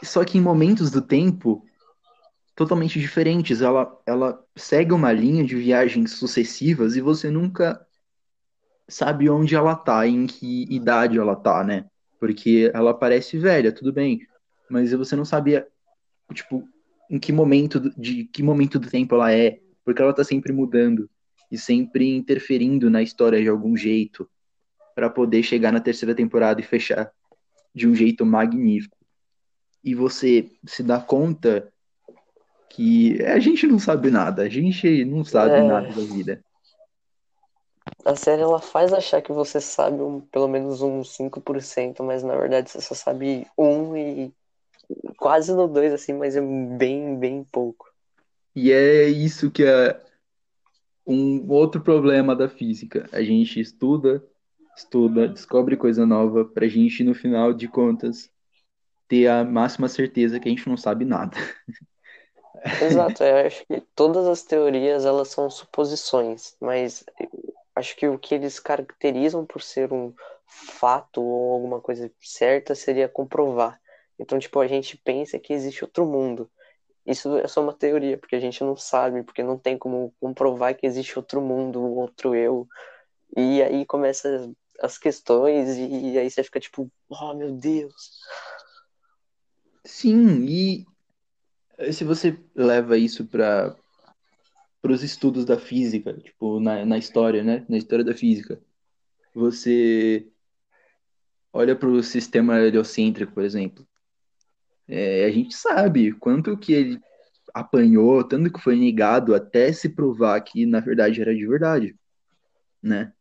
[0.02, 1.64] Só que em momentos do tempo,
[2.54, 3.60] totalmente diferentes.
[3.60, 7.84] Ela, ela segue uma linha de viagens sucessivas e você nunca
[8.88, 11.86] sabe onde ela tá, em que idade ela tá, né?
[12.22, 14.24] porque ela parece velha, tudo bem,
[14.70, 15.66] mas você não sabia,
[16.32, 16.68] tipo,
[17.10, 21.10] em que momento de que momento do tempo ela é, porque ela tá sempre mudando
[21.50, 24.30] e sempre interferindo na história de algum jeito
[24.94, 27.10] para poder chegar na terceira temporada e fechar
[27.74, 28.96] de um jeito magnífico.
[29.82, 31.71] E você se dá conta
[32.72, 35.62] que a gente não sabe nada, a gente não sabe é...
[35.62, 36.42] nada da vida.
[38.04, 42.36] A série ela faz achar que você sabe um, pelo menos uns 5%, mas na
[42.36, 44.32] verdade você só sabe um e
[45.16, 47.92] quase no dois, assim, mas é bem, bem pouco.
[48.54, 50.00] E é isso que é
[51.06, 53.08] um outro problema da física.
[53.12, 54.24] A gente estuda,
[54.76, 58.30] estuda, descobre coisa nova pra gente, no final de contas,
[59.06, 61.36] ter a máxima certeza que a gente não sabe nada.
[62.82, 67.04] Exato, eu acho que todas as teorias elas são suposições, mas
[67.74, 70.12] acho que o que eles caracterizam por ser um
[70.46, 73.80] fato ou alguma coisa certa seria comprovar.
[74.18, 76.50] Então, tipo, a gente pensa que existe outro mundo.
[77.04, 80.76] Isso é só uma teoria, porque a gente não sabe, porque não tem como comprovar
[80.76, 82.68] que existe outro mundo, outro eu.
[83.36, 84.48] E aí começa
[84.80, 88.20] as questões e aí você fica tipo, oh meu Deus.
[89.84, 90.86] Sim, e
[91.90, 93.76] se você leva isso para
[94.82, 97.64] para os estudos da física, tipo, na, na história, né?
[97.68, 98.60] Na história da física.
[99.32, 100.26] Você
[101.52, 103.86] olha para o sistema heliocêntrico, por exemplo.
[104.88, 107.00] É, a gente sabe quanto que ele
[107.54, 111.96] apanhou, tanto que foi negado até se provar que na verdade era de verdade,
[112.82, 113.12] né?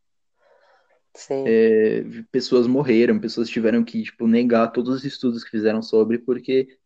[1.14, 1.44] Sim.
[1.46, 6.78] É, pessoas morreram, pessoas tiveram que tipo negar todos os estudos que fizeram sobre porque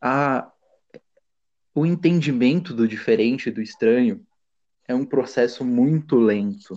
[0.00, 0.50] a
[1.76, 4.26] o entendimento do diferente, do estranho,
[4.88, 6.74] é um processo muito lento.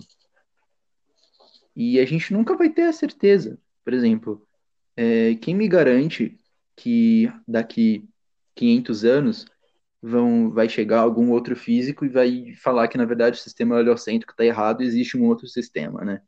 [1.74, 3.58] E a gente nunca vai ter a certeza.
[3.82, 4.46] Por exemplo,
[4.94, 6.38] é, quem me garante
[6.76, 8.06] que daqui
[8.54, 9.46] 500 anos
[10.02, 14.34] vão, vai chegar algum outro físico e vai falar que, na verdade, o sistema heliocêntrico
[14.34, 16.20] está errado e existe um outro sistema, né?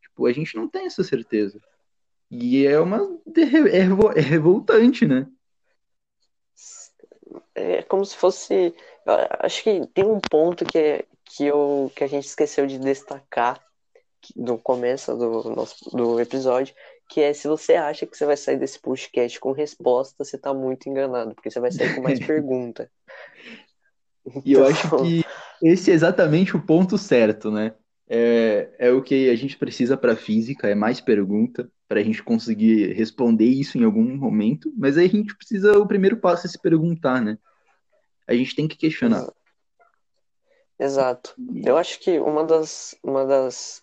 [0.00, 1.60] Tipo, a gente não tem essa certeza.
[2.30, 3.02] E é uma...
[3.36, 5.26] é, é revoltante, né?
[7.58, 8.74] É como se fosse.
[9.40, 13.60] Acho que tem um ponto que, é, que, eu, que a gente esqueceu de destacar
[14.36, 16.74] no começo do, nosso, do episódio,
[17.08, 20.52] que é se você acha que você vai sair desse podcast com resposta, você está
[20.52, 22.90] muito enganado, porque você vai sair com mais pergunta.
[24.44, 25.24] E eu acho então que
[25.62, 27.74] esse é exatamente o ponto certo, né?
[28.10, 32.22] É, é o que a gente precisa para física, é mais pergunta, para a gente
[32.22, 36.50] conseguir responder isso em algum momento, mas aí a gente precisa, o primeiro passo é
[36.50, 37.38] se perguntar, né?
[38.28, 39.32] A gente tem que questionar.
[40.78, 41.34] Exato.
[41.64, 43.82] Eu acho que uma das, uma das,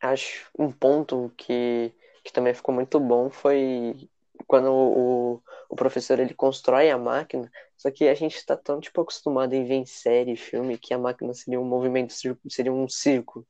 [0.00, 1.92] acho um ponto que,
[2.24, 4.08] que também ficou muito bom foi
[4.46, 9.00] quando o, o professor ele constrói a máquina, só que a gente está tão tipo
[9.00, 12.12] acostumado em ver em série, filme, que a máquina seria um movimento,
[12.48, 13.46] seria um círculo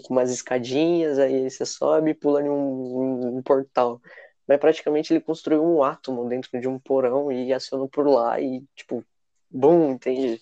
[0.00, 4.00] com umas escadinhas, aí você sobe e pula em um, um, portal.
[4.46, 8.64] Mas praticamente ele construiu um átomo dentro de um porão e acionou por lá e,
[8.74, 9.04] tipo,
[9.52, 10.40] bum, entende?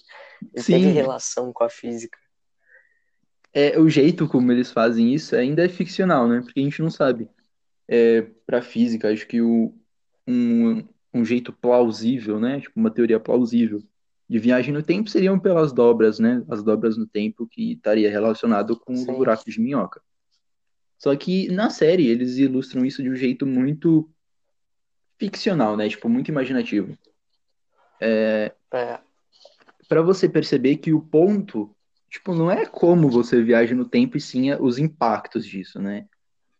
[0.54, 0.72] Ele Sim.
[0.74, 2.18] teve relação com a física.
[3.52, 6.40] É, o jeito como eles fazem isso ainda é ficcional, né?
[6.40, 7.28] Porque a gente não sabe.
[7.88, 9.74] É, pra física, acho que o,
[10.26, 12.60] um, um jeito plausível, né?
[12.60, 13.82] Tipo, uma teoria plausível
[14.28, 16.44] de viagem no tempo seriam pelas dobras, né?
[16.48, 19.10] As dobras no tempo que estaria relacionado com Sim.
[19.10, 20.00] os buracos de minhoca.
[20.96, 24.08] Só que na série eles ilustram isso de um jeito muito
[25.18, 25.88] ficcional, né?
[25.88, 26.96] Tipo, muito imaginativo.
[28.00, 28.54] É...
[28.72, 29.00] é.
[29.88, 31.74] Para você perceber que o ponto,
[32.08, 36.06] tipo, não é como você viaja no tempo e sim os impactos disso, né?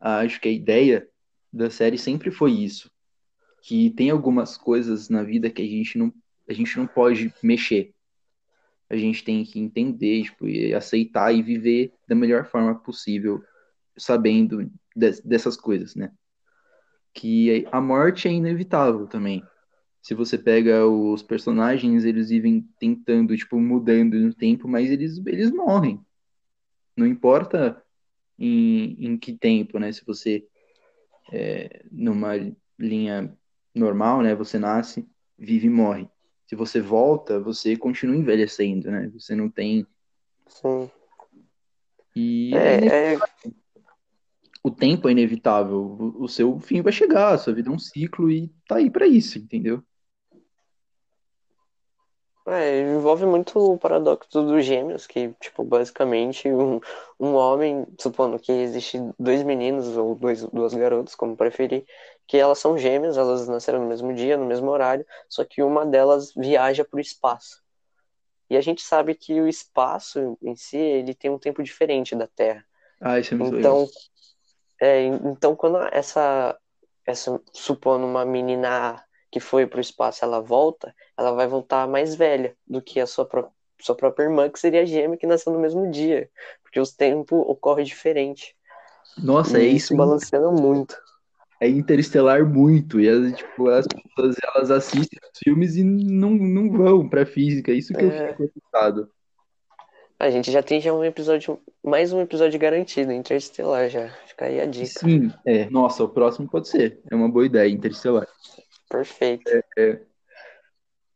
[0.01, 1.09] Acho que a ideia
[1.53, 2.91] da série sempre foi isso.
[3.63, 6.13] Que tem algumas coisas na vida que a gente não
[6.49, 7.95] a gente não pode mexer.
[8.89, 13.41] A gente tem que entender, tipo, e aceitar e viver da melhor forma possível,
[13.97, 16.11] sabendo de, dessas coisas, né?
[17.15, 19.45] Que a morte é inevitável também.
[20.03, 25.51] Se você pega os personagens, eles vivem tentando, tipo, mudando no tempo, mas eles, eles
[25.51, 26.01] morrem.
[26.97, 27.83] Não importa
[28.39, 29.93] em, em que tempo, né?
[29.93, 30.47] Se você
[31.33, 32.33] é, numa
[32.79, 33.37] linha
[33.75, 34.35] normal, né?
[34.35, 35.07] Você nasce,
[35.39, 36.09] vive e morre
[36.51, 39.09] se você volta, você continua envelhecendo, né?
[39.15, 39.87] Você não tem.
[40.49, 40.91] Sim.
[42.17, 43.19] E é, é...
[44.61, 45.97] o tempo é inevitável.
[46.19, 49.07] O seu fim vai chegar, a sua vida é um ciclo e tá aí para
[49.07, 49.81] isso, entendeu?
[52.51, 56.81] É, envolve muito o paradoxo dos gêmeos, que, tipo, basicamente um,
[57.19, 61.85] um homem, supondo que existe dois meninos ou dois, duas garotas, como preferir,
[62.27, 65.87] que elas são gêmeas, elas nasceram no mesmo dia, no mesmo horário, só que uma
[65.87, 67.63] delas viaja para o espaço.
[68.49, 72.27] E a gente sabe que o espaço em si, ele tem um tempo diferente da
[72.27, 72.65] Terra.
[73.01, 73.87] Ah, isso é muito Então,
[74.81, 76.59] é, então quando essa,
[77.07, 82.15] essa, supondo uma menina que foi para o espaço, ela volta, ela vai voltar mais
[82.15, 85.59] velha do que a sua, pró- sua própria irmã, que seria gêmea, que nasceu no
[85.61, 86.31] mesmo dia,
[86.63, 88.57] porque os tempos ocorrem diferente.
[89.19, 90.97] Nossa, é E isso isso balanceando muito.
[91.61, 93.01] é interestelar muito.
[93.01, 97.73] E as, tipo, as pessoas elas assistem os filmes e não, não vão pra física.
[97.73, 98.29] Isso que eu É.
[98.29, 99.11] fico assustado.
[100.19, 104.11] A gente já tem já um episódio, mais um episódio garantido, Interestelar já.
[104.27, 105.01] Fica aí a dica.
[105.01, 105.69] Sim, é.
[105.71, 107.01] Nossa, o próximo pode ser.
[107.11, 108.27] É uma boa ideia, interestelar.
[108.91, 109.55] Perfeito.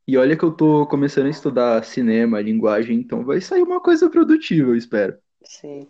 [0.06, 4.08] E olha que eu tô começando a estudar cinema, linguagem, então vai sair uma coisa
[4.10, 5.18] produtiva, eu espero.
[5.44, 5.88] Sim.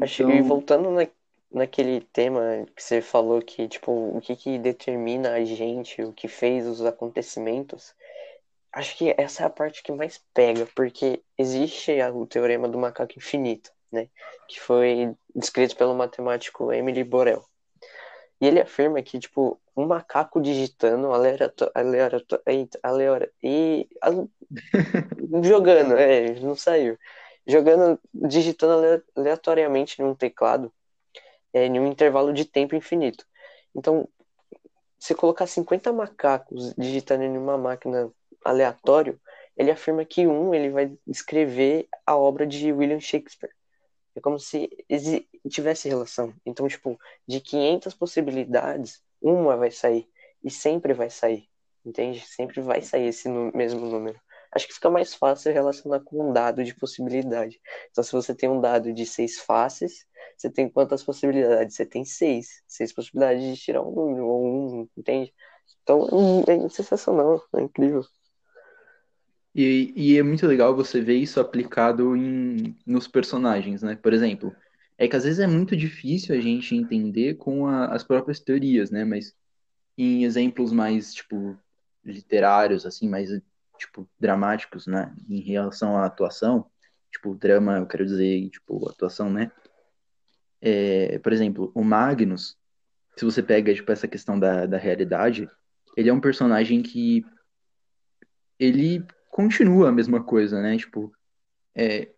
[0.00, 1.08] Acho- Então, E voltando na,
[1.52, 6.28] naquele tema que você falou que, tipo, o que que determina a gente, o que
[6.28, 7.94] fez os acontecimentos,
[8.72, 13.14] acho que essa é a parte que mais pega, porque existe o teorema do macaco
[13.18, 14.10] infinito, né?
[14.48, 17.44] Que foi descrito pelo matemático Emily Borel.
[18.40, 21.08] E ele afirma que, tipo, um macaco digitando
[22.46, 23.88] eita, aleato- e
[25.44, 26.98] jogando, é, não saiu.
[27.46, 30.72] Jogando, digitando ale- aleatoriamente num teclado,
[31.52, 33.26] é, em um intervalo de tempo infinito.
[33.74, 34.08] Então,
[34.98, 38.10] se colocar 50 macacos digitando em uma máquina
[38.44, 39.20] aleatório,
[39.56, 43.52] ele afirma que um ele vai escrever a obra de William Shakespeare.
[44.14, 44.68] É como se
[45.48, 46.34] tivesse relação.
[46.44, 50.08] Então, tipo, de 500 possibilidades, uma vai sair.
[50.42, 51.48] E sempre vai sair.
[51.84, 52.20] Entende?
[52.20, 54.20] Sempre vai sair esse mesmo número.
[54.52, 57.60] Acho que fica mais fácil relacionar com um dado de possibilidade.
[57.90, 61.76] Então, se você tem um dado de seis faces, você tem quantas possibilidades?
[61.76, 62.62] Você tem seis.
[62.66, 65.32] Seis possibilidades de tirar um número, ou um, entende?
[65.82, 66.06] Então,
[66.48, 68.02] é, é sensacional, é incrível.
[69.54, 73.96] E, e é muito legal você ver isso aplicado em, nos personagens, né?
[73.96, 74.54] Por exemplo,
[74.96, 78.90] é que às vezes é muito difícil a gente entender com a- as próprias teorias,
[78.90, 79.04] né?
[79.04, 79.34] Mas
[79.98, 81.58] em exemplos mais, tipo,
[82.04, 83.30] literários, assim, mais,
[83.78, 85.14] tipo, dramáticos, né?
[85.28, 86.66] Em relação à atuação,
[87.10, 89.50] tipo, drama, eu quero dizer, tipo, atuação, né?
[90.60, 92.56] É, por exemplo, o Magnus,
[93.16, 95.48] se você pega, tipo, essa questão da, da realidade,
[95.96, 97.24] ele é um personagem que
[98.58, 99.04] ele
[99.40, 100.76] continua a mesma coisa, né?
[100.76, 101.12] Tipo,
[101.74, 102.08] é,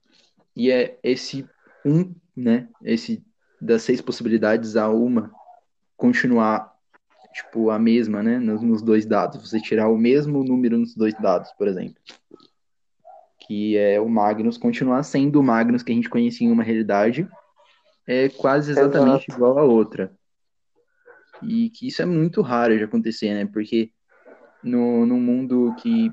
[0.56, 1.46] e é esse
[1.84, 2.68] um, né?
[2.82, 3.24] Esse
[3.60, 5.30] das seis possibilidades a uma
[5.96, 6.74] continuar,
[7.32, 8.38] tipo, a mesma, né?
[8.38, 9.40] Nos, nos dois dados.
[9.40, 11.94] Você tirar o mesmo número nos dois dados, por exemplo.
[13.38, 17.28] Que é o Magnus continuar sendo o Magnus que a gente conhecia em uma realidade,
[18.06, 19.32] é quase exatamente Exato.
[19.32, 20.12] igual a outra.
[21.40, 23.46] E que isso é muito raro de acontecer, né?
[23.46, 23.92] Porque
[24.62, 26.10] no, no mundo que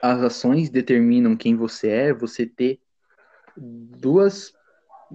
[0.00, 2.80] as ações determinam quem você é, você ter
[3.56, 4.52] duas,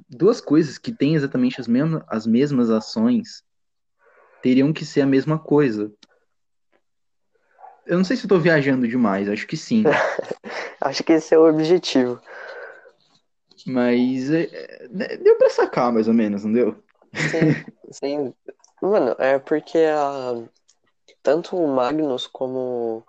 [0.10, 3.44] duas coisas que têm exatamente as mesmas, as mesmas ações
[4.42, 5.92] teriam que ser a mesma coisa.
[7.86, 9.84] Eu não sei se eu tô viajando demais, acho que sim.
[10.82, 12.22] Acho que esse é o objetivo.
[13.68, 16.84] Mas é, é, deu pra sacar mais ou menos, não deu?
[17.14, 18.34] Sim, sim.
[18.82, 20.42] Mano, é porque a...
[21.22, 23.04] tanto o Magnus como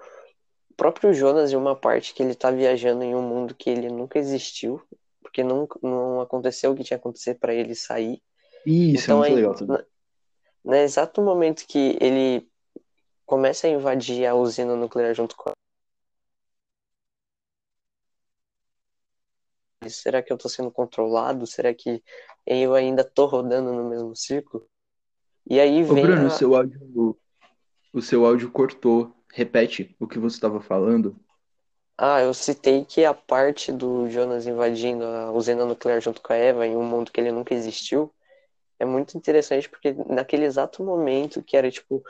[0.80, 4.18] próprio Jonas, em uma parte que ele tá viajando em um mundo que ele nunca
[4.18, 4.82] existiu,
[5.20, 8.22] porque não, não aconteceu o que tinha que acontecer pra ele sair.
[8.64, 9.54] Isso, Então é muito aí, legal.
[9.54, 9.86] também.
[10.64, 12.48] no exato momento que ele
[13.26, 15.52] começa a invadir a usina nuclear junto com a...
[19.86, 21.46] Será que eu tô sendo controlado?
[21.46, 22.02] Será que
[22.46, 24.66] eu ainda tô rodando no mesmo círculo?
[25.46, 26.30] E aí Ô, vem Bruno, o a...
[26.30, 27.18] seu áudio,
[27.92, 29.19] o seu áudio cortou.
[29.32, 31.16] Repete o que você estava falando.
[31.98, 36.36] Ah, eu citei que a parte do Jonas invadindo a usina nuclear junto com a
[36.36, 38.12] Eva em um mundo que ele nunca existiu
[38.78, 42.02] é muito interessante porque naquele exato momento que era tipo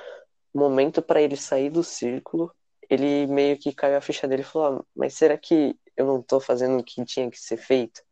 [0.54, 2.52] momento para ele sair do círculo,
[2.90, 6.22] ele meio que caiu a ficha dele e falou: ah, mas será que eu não
[6.22, 8.02] tô fazendo o que tinha que ser feito?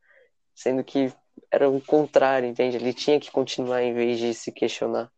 [0.54, 1.12] Sendo que
[1.50, 2.76] era o contrário, entende?
[2.76, 5.10] Ele tinha que continuar em vez de se questionar.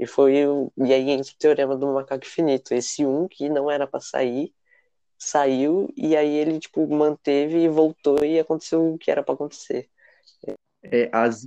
[0.00, 0.72] E foi o...
[0.78, 2.72] e aí entra o teorema do macaco infinito.
[2.72, 4.50] Esse um que não era para sair,
[5.18, 9.90] saiu e aí ele tipo manteve e voltou e aconteceu o que era para acontecer.
[10.82, 11.46] É, as,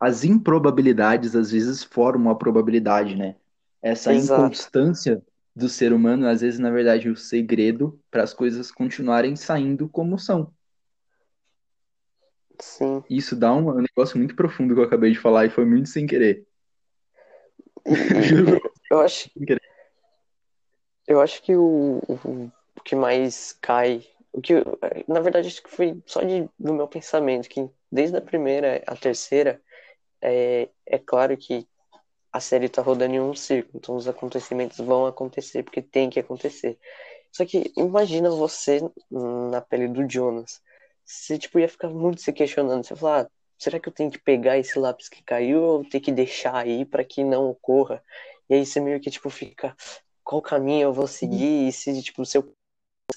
[0.00, 3.36] as improbabilidades às vezes formam a probabilidade, né?
[3.80, 4.42] Essa Exato.
[4.42, 5.22] inconstância
[5.54, 10.18] do ser humano, às vezes, na verdade, o segredo para as coisas continuarem saindo como
[10.18, 10.52] são.
[12.58, 13.04] Sim.
[13.08, 16.04] Isso dá um negócio muito profundo que eu acabei de falar e foi muito sem
[16.04, 16.44] querer.
[18.90, 19.30] Eu acho,
[21.06, 22.52] eu acho que o, o,
[22.84, 24.54] que mais cai, o que,
[25.08, 28.96] na verdade, acho que foi só de, do meu pensamento, que desde a primeira à
[28.96, 29.60] terceira,
[30.20, 31.66] é, é claro que
[32.32, 36.20] a série tá rodando em um círculo, então os acontecimentos vão acontecer porque tem que
[36.20, 36.78] acontecer.
[37.30, 38.80] Só que imagina você
[39.10, 40.60] na pele do Jonas.
[41.04, 43.30] Você tipo ia ficar muito se questionando, você falar, ah,
[43.62, 46.84] será que eu tenho que pegar esse lápis que caiu ou ter que deixar aí
[46.84, 48.02] para que não ocorra?
[48.48, 49.74] E aí você meio que tipo fica,
[50.24, 51.68] qual caminho eu vou seguir?
[51.68, 52.42] E se tipo se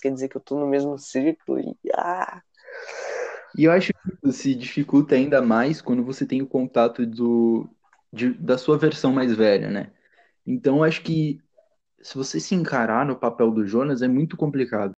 [0.02, 2.42] quer dizer que eu tô no mesmo círculo e ah,
[3.58, 7.70] e eu acho que isso se dificulta ainda mais quando você tem o contato do,
[8.12, 9.92] de, da sua versão mais velha, né?
[10.46, 11.40] Então, eu acho que
[12.02, 14.95] se você se encarar no papel do Jonas, é muito complicado.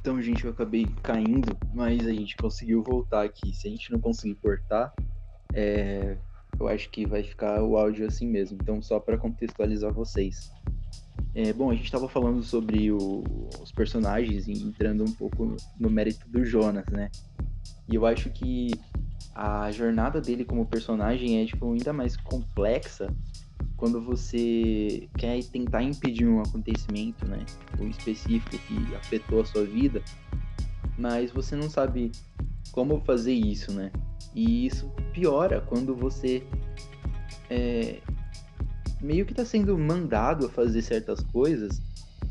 [0.00, 3.54] Então, gente, eu acabei caindo, mas a gente conseguiu voltar aqui.
[3.54, 4.94] Se a gente não conseguir cortar,
[5.52, 6.16] é,
[6.58, 8.58] eu acho que vai ficar o áudio assim mesmo.
[8.62, 10.50] Então, só para contextualizar vocês.
[11.34, 13.22] É, bom, a gente estava falando sobre o,
[13.62, 17.10] os personagens e entrando um pouco no, mérito do Jonas, né?
[17.86, 18.70] E eu acho que
[19.34, 23.14] a jornada dele como personagem é tipo, ainda mais complexa
[23.80, 27.44] quando você quer tentar impedir um acontecimento, né?
[27.80, 30.02] Um específico que afetou a sua vida,
[30.98, 32.12] mas você não sabe
[32.72, 33.90] como fazer isso, né?
[34.34, 36.44] E isso piora quando você
[37.48, 38.00] é,
[39.00, 41.80] meio que está sendo mandado a fazer certas coisas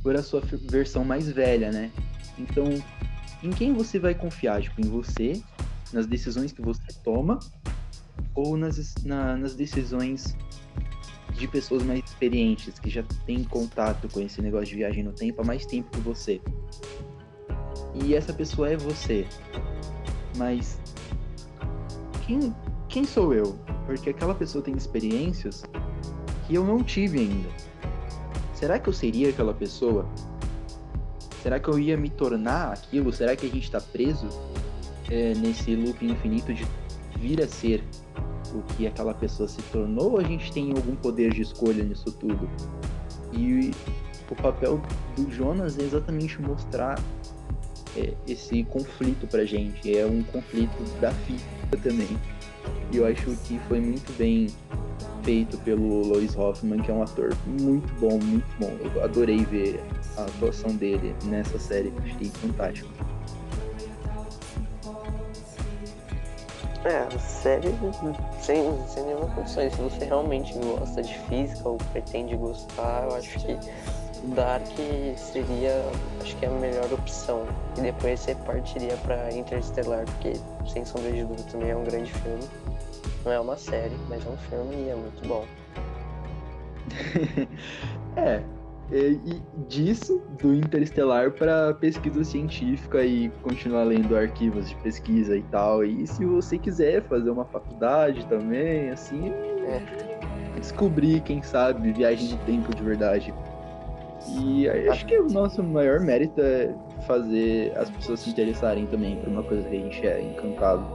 [0.04, 1.92] por a sua versão mais velha, né?
[2.38, 2.66] Então,
[3.42, 4.62] em quem você vai confiar?
[4.62, 5.42] Tipo, em você,
[5.92, 7.40] nas decisões que você toma,
[8.36, 10.38] ou nas, na, nas decisões
[11.40, 15.42] de pessoas mais experientes, que já têm contato com esse negócio de viagem no tempo
[15.42, 16.42] há mais tempo que você.
[17.96, 19.26] E essa pessoa é você.
[20.38, 20.80] Mas
[22.26, 22.54] quem,
[22.88, 23.58] quem sou eu?
[23.86, 25.64] Porque aquela pessoa tem experiências
[26.46, 27.50] que eu não tive ainda.
[28.54, 30.06] Será que eu seria aquela pessoa?
[31.42, 33.14] Será que eu ia me tornar aquilo?
[33.14, 34.28] Será que a gente está preso
[35.10, 36.66] é, nesse loop infinito de
[37.18, 37.84] vir a ser
[38.54, 40.14] o que aquela pessoa se tornou?
[40.14, 42.50] Ou a gente tem algum poder de escolha nisso tudo?
[43.34, 43.72] E
[44.30, 44.82] o papel
[45.16, 47.00] do Jonas é exatamente mostrar
[47.96, 49.98] é, esse conflito pra gente.
[49.98, 52.18] É um conflito da física também.
[52.92, 54.48] E eu acho que foi muito bem
[55.24, 58.76] feito pelo Lois Hoffman, que é um ator muito bom, muito bom.
[58.96, 59.80] Eu adorei ver
[60.18, 62.90] a atuação dele nessa série, achei fantástico.
[66.86, 67.68] É, série
[68.40, 69.70] sem, sem nenhuma condição.
[69.70, 73.58] Se você realmente gosta de física ou pretende gostar, eu acho que
[74.34, 74.66] Dark
[75.18, 75.84] seria,
[76.22, 77.46] acho que é a melhor opção.
[77.78, 80.34] E depois você partiria para Interstellar, porque
[80.72, 82.44] sem sombra de dúvida também é um grande filme.
[83.26, 85.46] Não é uma série, mas é um filme e é muito bom.
[88.16, 88.42] é,
[88.92, 95.84] e disso do Interestelar para pesquisa científica e continuar lendo arquivos de pesquisa e tal.
[95.84, 100.60] E se você quiser fazer uma faculdade também, assim, é.
[100.60, 103.34] descobrir, quem sabe, viagem no tempo de verdade.
[104.28, 106.74] E acho que o nosso maior mérito é
[107.08, 110.86] fazer as pessoas se interessarem também por uma coisa que a gente é encantado.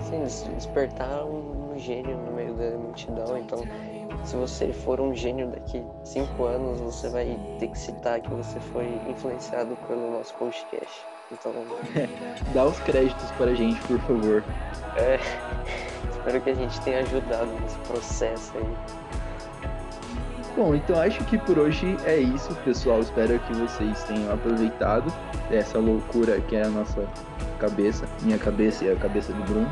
[0.00, 3.38] Sim, despertar um gênio no meio da multidão.
[3.38, 3.62] Então,
[4.24, 8.58] se você for um gênio daqui cinco anos, você vai ter que citar que você
[8.60, 11.04] foi influenciado pelo nosso podcast.
[11.30, 11.52] Então.
[12.54, 14.44] Dá os créditos para a gente, por favor.
[14.96, 15.18] É.
[16.12, 19.02] Espero que a gente tenha ajudado nesse processo aí.
[20.56, 23.00] Bom, então acho que por hoje é isso, pessoal.
[23.00, 25.12] Espero que vocês tenham aproveitado
[25.50, 27.08] essa loucura que é a nossa
[27.58, 29.70] cabeça, minha cabeça e a cabeça do Bruno,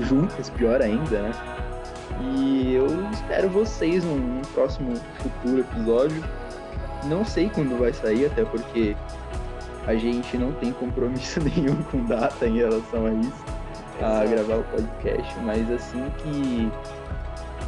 [0.00, 1.32] juntas, pior ainda, né?
[2.20, 6.24] E eu espero vocês num, próximo futuro episódio.
[7.04, 8.96] Não sei quando vai sair, até porque
[9.86, 13.44] a gente não tem compromisso nenhum com data em relação a isso,
[14.00, 16.70] a gravar o podcast, mas assim que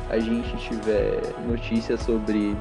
[0.08, 2.56] a gente tiver notícia sobre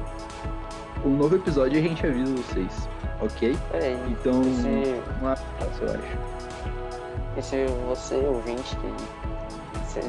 [1.04, 2.88] o um novo episódio, a gente avisa vocês,
[3.20, 3.56] ok?
[3.72, 5.00] É, então, se...
[5.22, 6.36] um abraço, eu acho.
[7.36, 9.25] E se você, ouvinte, que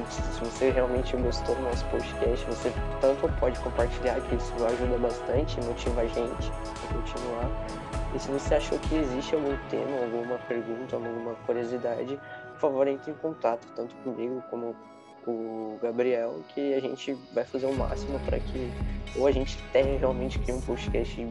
[0.09, 2.71] se, se você realmente gostou do nosso podcast, você
[3.01, 7.49] tanto pode compartilhar, que isso ajuda bastante, motiva a gente a continuar,
[8.15, 12.19] E se você achou que existe algum tema, alguma pergunta, alguma curiosidade,
[12.53, 14.75] por favor, entre em contato, tanto comigo como
[15.27, 18.71] o Gabriel, que a gente vai fazer o máximo para que
[19.17, 21.27] ou a gente tenha realmente crie um podcast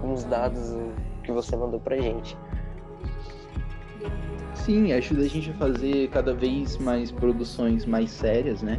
[0.00, 0.74] com os dados
[1.22, 2.36] que você mandou pra gente.
[4.64, 8.78] Sim, ajuda a gente a fazer cada vez mais produções mais sérias, né?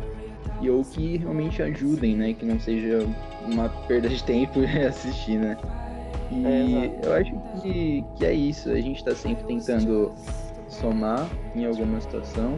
[0.61, 2.33] E ou que realmente ajudem, né?
[2.33, 3.07] Que não seja
[3.45, 5.57] uma perda de tempo assistir, né?
[6.31, 8.69] E é, eu acho que, que é isso.
[8.69, 10.13] A gente está sempre tentando
[10.67, 12.57] somar em alguma situação.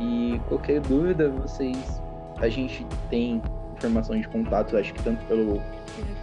[0.00, 2.02] E qualquer dúvida, vocês.
[2.40, 3.40] A gente tem
[3.76, 5.60] informação de contato, acho que tanto pelo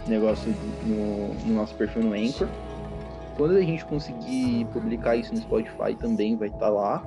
[0.06, 2.48] negócio no, no nosso perfil no Anchor.
[3.36, 7.04] Quando a gente conseguir publicar isso no Spotify também vai estar tá lá.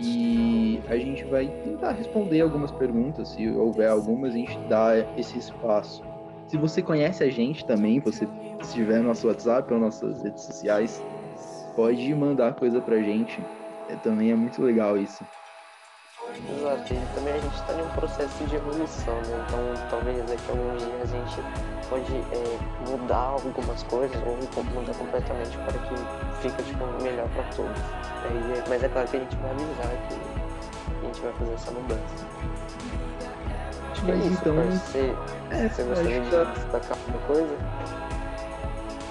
[0.00, 5.38] E a gente vai tentar responder algumas perguntas, se houver algumas, a gente dá esse
[5.38, 6.02] espaço.
[6.46, 8.28] Se você conhece a gente também, você
[8.62, 11.02] estiver no nosso WhatsApp ou nossas redes sociais,
[11.74, 13.42] pode mandar coisa pra gente.
[13.88, 15.24] É, também é muito legal isso.
[16.46, 19.44] Exato, e também a gente está em um processo de evolução, né?
[19.46, 21.42] Então talvez daqui a alguns dias a gente
[21.88, 25.94] pode é, mudar algumas coisas ou mudar completamente para que
[26.40, 27.80] fique tipo, melhor para todos.
[28.24, 30.14] Aí, mas é claro que a gente vai avisar que
[30.90, 32.28] a gente vai fazer essa mudança.
[33.90, 34.54] Acho que é isso, então.
[34.70, 35.14] Você,
[35.50, 37.56] é, você gostaria de destacar alguma coisa?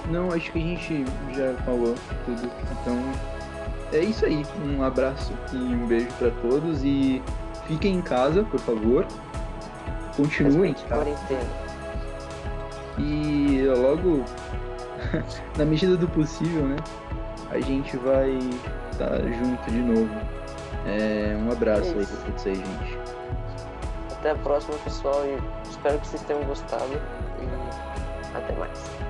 [0.09, 2.49] Não, acho que a gente já falou tudo.
[2.71, 3.36] Então
[3.93, 4.45] é isso aí.
[4.65, 7.21] Um abraço e um beijo para todos e
[7.67, 9.05] fiquem em casa, por favor.
[10.15, 10.73] Continuem.
[10.87, 11.67] Quarentena.
[12.97, 14.23] E logo,
[15.57, 16.77] na medida do possível, né?
[17.51, 18.37] A gente vai
[18.91, 20.09] estar tá junto de novo.
[20.85, 22.97] É, um abraço é aí pra vocês, gente.
[24.11, 26.93] Até a próxima, pessoal, e espero que vocês tenham gostado.
[27.39, 29.06] E até mais.